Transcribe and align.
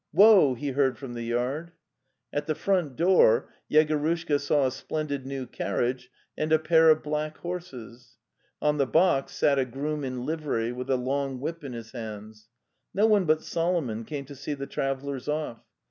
'"'Woa!" 0.11 0.55
he 0.55 0.69
heard 0.69 0.97
from 0.97 1.13
the 1.13 1.21
yard. 1.21 1.73
At 2.33 2.47
the 2.47 2.55
front 2.55 2.95
door 2.95 3.51
Yegorushka 3.71 4.39
saw 4.39 4.65
a 4.65 4.71
splendid 4.71 5.27
new 5.27 5.45
carriage 5.45 6.09
and 6.35 6.51
a 6.51 6.57
pair 6.57 6.89
of 6.89 7.03
black 7.03 7.37
horses. 7.37 8.17
On 8.63 8.77
the 8.79 8.87
box 8.87 9.35
sat 9.35 9.59
a 9.59 9.65
groom 9.65 10.03
in 10.03 10.25
livery, 10.25 10.71
with 10.71 10.89
a 10.89 10.97
long 10.97 11.39
whip 11.39 11.63
in 11.63 11.73
his 11.73 11.91
hands. 11.91 12.49
No 12.95 13.05
one 13.05 13.25
but 13.25 13.43
Solomon 13.43 14.03
came 14.03 14.25
to 14.25 14.35
see 14.35 14.55
the 14.55 14.65
travellers 14.65 15.27
off. 15.27 15.63